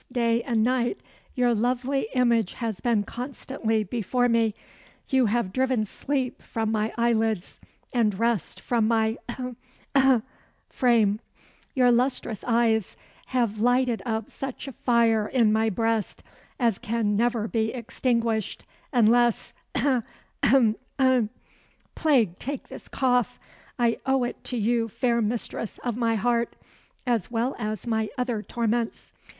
[0.11, 0.97] Day and night
[1.35, 4.55] your lovely image has been constantly before me.
[5.09, 7.59] You have driven sleep from my eyelids,
[7.93, 9.55] and rest from my (ough!
[9.93, 10.23] ough!)
[10.69, 11.19] frame.
[11.75, 16.23] Your lustrous eyes have lighted up such a fire in my breast
[16.59, 20.01] as can never be extinguished, unless (ough!
[20.41, 20.73] ough!
[20.97, 21.25] ough!)
[21.93, 23.39] plague take this cough!
[23.77, 26.55] I owe it to you, fair mistress of my heart,
[27.05, 29.13] as well as my other torments.